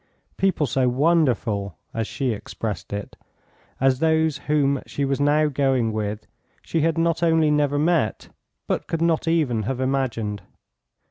People 0.35 0.65
so 0.65 0.89
wonderful 0.89 1.77
(as 1.93 2.07
she 2.07 2.31
expressed 2.31 2.91
it) 2.91 3.15
as 3.79 3.99
those 3.99 4.39
whom 4.49 4.81
she 4.87 5.05
was 5.05 5.21
now 5.21 5.45
going 5.45 5.93
with 5.93 6.25
she 6.63 6.81
had 6.81 6.97
not 6.97 7.21
only 7.21 7.51
never 7.51 7.77
met 7.77 8.29
but 8.65 8.87
could 8.87 9.03
not 9.03 9.27
even 9.27 9.61
have 9.61 9.79
imagined. 9.79 10.41